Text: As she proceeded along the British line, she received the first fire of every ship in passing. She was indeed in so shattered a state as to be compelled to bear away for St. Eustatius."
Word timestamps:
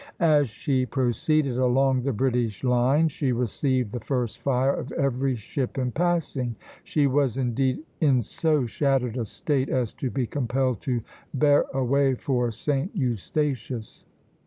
As 0.19 0.49
she 0.49 0.87
proceeded 0.87 1.59
along 1.59 2.01
the 2.01 2.11
British 2.11 2.63
line, 2.63 3.07
she 3.07 3.31
received 3.31 3.91
the 3.91 3.99
first 3.99 4.39
fire 4.39 4.73
of 4.73 4.91
every 4.93 5.35
ship 5.35 5.77
in 5.77 5.91
passing. 5.91 6.55
She 6.83 7.05
was 7.05 7.37
indeed 7.37 7.83
in 7.99 8.23
so 8.23 8.65
shattered 8.65 9.15
a 9.15 9.25
state 9.25 9.69
as 9.69 9.93
to 9.93 10.09
be 10.09 10.25
compelled 10.25 10.81
to 10.81 11.01
bear 11.35 11.65
away 11.71 12.15
for 12.15 12.49
St. 12.49 12.89
Eustatius." 12.95 14.05